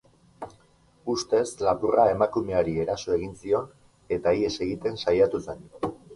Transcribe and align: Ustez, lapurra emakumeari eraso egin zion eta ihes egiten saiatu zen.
Ustez, 1.15 1.41
lapurra 1.67 2.05
emakumeari 2.13 2.73
eraso 2.85 3.15
egin 3.19 3.37
zion 3.43 3.69
eta 4.19 4.35
ihes 4.41 4.53
egiten 4.69 5.01
saiatu 5.07 5.45
zen. 5.49 5.65